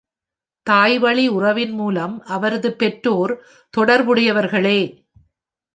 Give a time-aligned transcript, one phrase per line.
[0.67, 3.33] தாய்வழி உறவின் மூலம் அவரது பெற்றோர்
[3.77, 4.79] தொடர்புடையவர்களே.